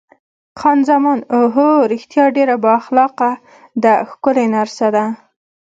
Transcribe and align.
خان 0.59 0.79
زمان: 0.89 1.19
اوه 1.35 1.49
هو، 1.57 1.69
رښتیا 1.93 2.25
ډېره 2.35 2.55
با 2.63 2.71
اخلاقه 2.81 3.31
ده، 3.83 3.93
ښکلې 4.09 4.45
نرسه 4.55 4.87
ده. 4.95 5.05